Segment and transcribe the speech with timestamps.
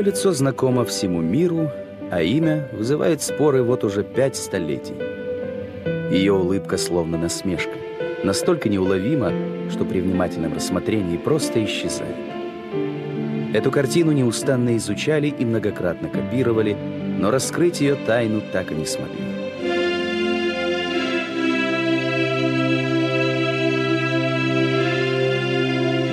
[0.00, 1.70] Ее лицо знакомо всему миру,
[2.10, 4.94] а имя вызывает споры вот уже пять столетий.
[6.10, 7.74] Ее улыбка словно насмешка,
[8.24, 9.30] настолько неуловима,
[9.70, 12.16] что при внимательном рассмотрении просто исчезает.
[13.52, 16.74] Эту картину неустанно изучали и многократно копировали,
[17.18, 19.20] но раскрыть ее тайну так и не смогли.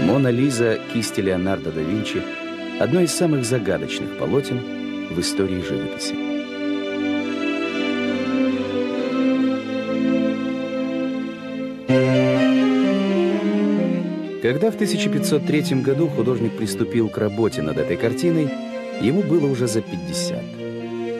[0.06, 2.22] «Мона Лиза» кисти Леонардо да Винчи–
[2.80, 4.60] одно из самых загадочных полотен
[5.12, 6.16] в истории живописи.
[14.42, 18.50] Когда в 1503 году художник приступил к работе над этой картиной,
[19.02, 20.42] ему было уже за 50.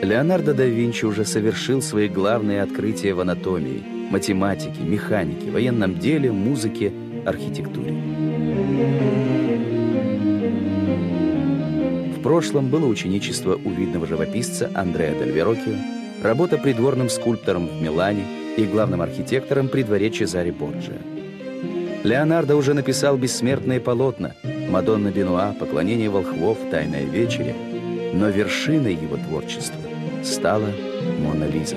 [0.02, 6.92] Леонардо да Винчи уже совершил свои главные открытия в анатомии, математике, механике, военном деле, музыке,
[7.26, 9.07] архитектуре.
[12.28, 15.72] Прошлом было ученичество у видного живописца Андреа Дель Верокио,
[16.22, 18.22] работа придворным скульптором в Милане
[18.58, 20.98] и главным архитектором при дворе Чезаре Борджиа.
[22.04, 24.34] Леонардо уже написал бессмертные полотна
[24.68, 27.54] «Мадонна Бенуа», «Поклонение волхвов», «Тайная вечеря»,
[28.12, 29.80] но вершиной его творчества
[30.22, 30.68] стала
[31.20, 31.76] Мона Лиза.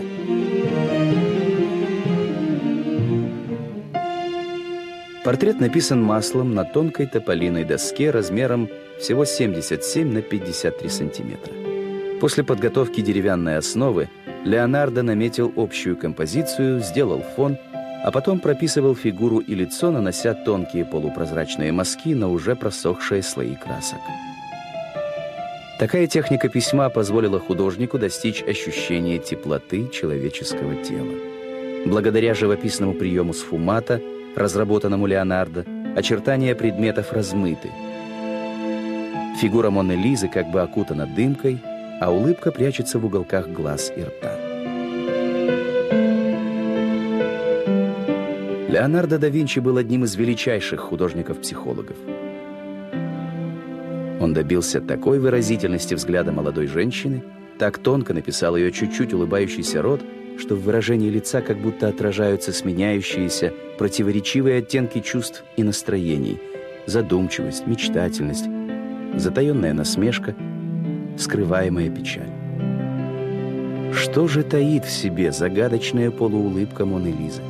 [5.24, 8.68] Портрет написан маслом на тонкой тополиной доске размером
[9.02, 11.54] всего 77 на 53 сантиметра.
[12.22, 14.10] После подготовки деревянной основы
[14.46, 17.58] Леонардо наметил общую композицию, сделал фон–
[18.04, 24.00] а потом прописывал фигуру и лицо, нанося тонкие полупрозрачные мазки на уже просохшие слои красок.
[25.78, 31.14] Такая техника письма позволила художнику достичь ощущения теплоты человеческого тела.
[31.86, 34.02] Благодаря живописному приему сфумата,
[34.36, 35.66] разработанному Леонардо,
[35.96, 37.70] очертания предметов размыты.
[39.42, 41.58] Фигура Моны Лизы как бы окутана дымкой,
[42.00, 44.38] а улыбка прячется в уголках глаз и рта.
[48.70, 51.98] Леонардо да Винчи был одним из величайших художников-психологов.
[54.20, 57.24] Он добился такой выразительности взгляда молодой женщины,
[57.58, 60.02] так тонко написал ее чуть-чуть улыбающийся рот,
[60.38, 66.40] что в выражении лица как будто отражаются сменяющиеся противоречивые оттенки чувств и настроений,
[66.86, 68.46] задумчивость, мечтательность,
[69.16, 70.36] затаенная насмешка,
[71.18, 72.30] скрываемая печаль.
[73.94, 77.42] Что же таит в себе загадочная полуулыбка Моны Лизы?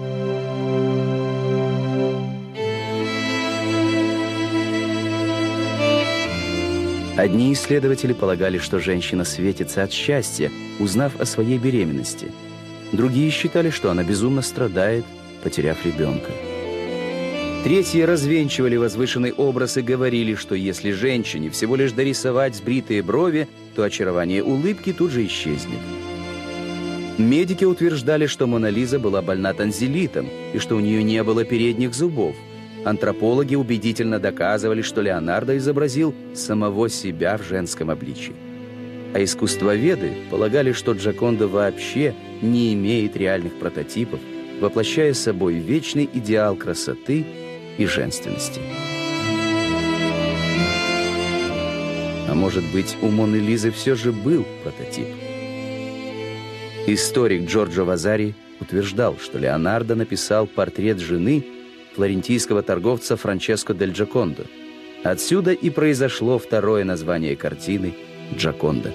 [7.17, 10.49] Одни исследователи полагали, что женщина светится от счастья,
[10.79, 12.31] узнав о своей беременности.
[12.91, 15.05] Другие считали, что она безумно страдает,
[15.43, 16.31] потеряв ребенка.
[17.63, 23.83] Третьи развенчивали возвышенный образ и говорили, что если женщине всего лишь дорисовать сбритые брови, то
[23.83, 25.79] очарование улыбки тут же исчезнет.
[27.17, 31.93] Медики утверждали, что Мона Лиза была больна танзелитом и что у нее не было передних
[31.93, 32.35] зубов–
[32.83, 38.33] Антропологи убедительно доказывали, что Леонардо изобразил самого себя в женском обличии.
[39.13, 44.19] А искусствоведы полагали, что Джаконда вообще не имеет реальных прототипов,
[44.59, 47.25] воплощая собой вечный идеал красоты
[47.77, 48.61] и женственности.
[52.29, 55.07] А может быть, у Моны Лизы все же был прототип?
[56.87, 61.45] Историк Джорджо Вазари утверждал, что Леонардо написал портрет жены–
[61.95, 64.45] флорентийского торговца Франческо дель Джакондо.
[65.03, 67.93] Отсюда и произошло второе название картины
[68.35, 68.93] «Джаконда».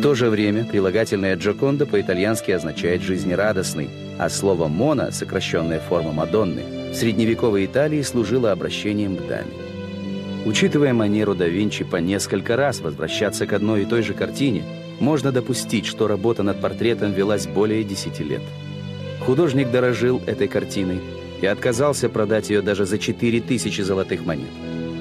[0.00, 6.62] В то же время прилагательное «Джаконда» по-итальянски означает «жизнерадостный», а слово «мона», сокращенная форма «Мадонны»,
[6.90, 9.52] в средневековой Италии служило обращением к даме.
[10.46, 14.62] Учитывая манеру да Винчи по несколько раз возвращаться к одной и той же картине,
[15.00, 18.42] можно допустить, что работа над портретом велась более десяти лет.
[19.26, 21.02] Художник дорожил этой картиной
[21.42, 24.48] и отказался продать ее даже за 4000 золотых монет.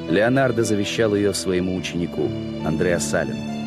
[0.09, 2.29] Леонардо завещал ее своему ученику,
[2.65, 3.58] Андреа Салину.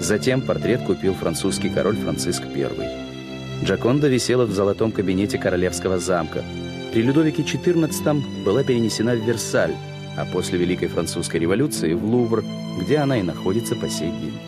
[0.00, 3.64] Затем портрет купил французский король Франциск I.
[3.64, 6.44] Джаконда висела в золотом кабинете королевского замка.
[6.92, 9.74] При Людовике XIV была перенесена в Версаль,
[10.16, 12.44] а после Великой Французской революции в Лувр,
[12.80, 14.38] где она и находится по сей день.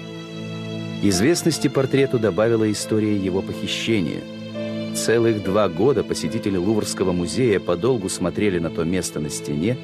[1.03, 4.21] Известности портрету добавила история его похищения–
[4.99, 9.77] Целых два года посетители Луврского музея подолгу смотрели на то место на стене,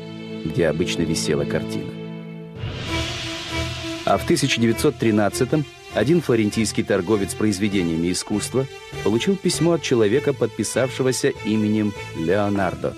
[0.45, 2.04] где обычно висела картина.
[4.05, 5.65] А в 1913-м
[5.95, 8.67] один флорентийский торговец произведениями искусства
[9.03, 12.95] получил письмо от человека, подписавшегося именем Леонардо.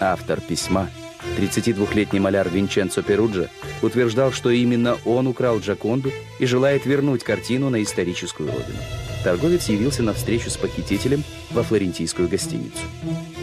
[0.00, 0.90] Автор письма,
[1.38, 3.48] 32-летний маляр Винченцо Перуджа,
[3.82, 8.78] утверждал, что именно он украл Джаконду и желает вернуть картину на историческую родину.
[9.22, 12.78] Торговец явился на встречу с похитителем во флорентийскую гостиницу.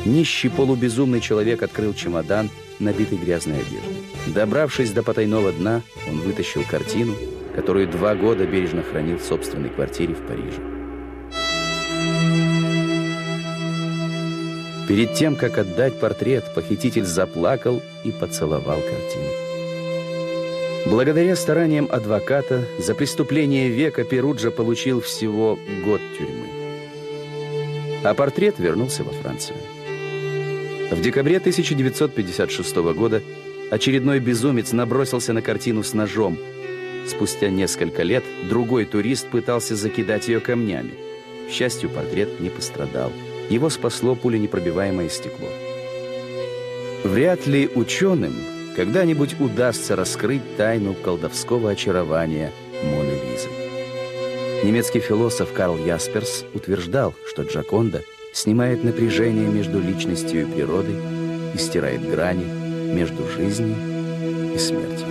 [0.05, 2.49] Нищий полубезумный человек открыл чемодан,
[2.79, 4.12] набитый грязной одеждой.
[4.27, 7.13] Добравшись до потайного дна, он вытащил картину,
[7.55, 10.61] которую два года бережно хранил в собственной квартире в Париже.
[14.87, 19.29] Перед тем, как отдать портрет, похититель заплакал и поцеловал картину.
[20.85, 26.47] Благодаря стараниям адвоката за преступление века Перуджа получил всего год тюрьмы.
[28.03, 29.57] А портрет вернулся во Францию.
[30.91, 33.23] В декабре 1956 года
[33.73, 36.37] очередной безумец набросился на картину с ножом.
[37.07, 40.91] Спустя несколько лет другой турист пытался закидать ее камнями.
[41.47, 43.11] К счастью, портрет не пострадал.
[43.49, 45.49] Его спасло пуленепробиваемое стекло.
[47.03, 48.33] Вряд ли ученым
[48.75, 52.51] когда-нибудь удастся раскрыть тайну колдовского очарования
[52.83, 53.49] Моны Лизы.
[54.63, 58.03] Немецкий философ Карл Ясперс утверждал, что Джаконда
[58.33, 60.95] снимает напряжение между личностью и природой
[61.53, 62.62] и стирает грани
[62.93, 63.75] между жизнью
[64.53, 65.07] и смертью.